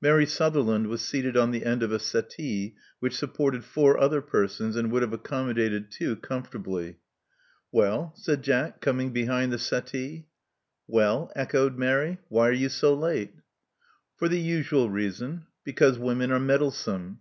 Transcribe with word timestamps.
Mary 0.00 0.24
Sutherland 0.26 0.86
was 0.86 1.00
seated 1.02 1.36
on 1.36 1.50
the 1.50 1.64
end 1.66 1.82
of 1.82 1.90
a 1.90 1.98
settee 1.98 2.76
which 3.00 3.16
supported 3.16 3.62
foiu: 3.62 3.96
other 4.00 4.20
persons, 4.22 4.76
and 4.76 4.92
would 4.92 5.02
have 5.02 5.12
accommodated 5.12 5.90
two 5.90 6.14
comfortably. 6.14 6.98
Well? 7.72 8.12
said 8.14 8.42
Jack, 8.42 8.80
coming 8.80 9.10
behind 9.10 9.52
the 9.52 9.58
settee. 9.58 10.28
Well," 10.86 11.32
echoed 11.34 11.78
Mary. 11.78 12.20
Why 12.28 12.48
are 12.50 12.52
you 12.52 12.68
so 12.68 12.94
late?" 12.94 13.32
For 14.14 14.28
the 14.28 14.38
usual 14.38 14.88
reason— 14.88 15.46
because 15.64 15.98
women 15.98 16.30
are 16.30 16.38
meddle 16.38 16.70
some. 16.70 17.18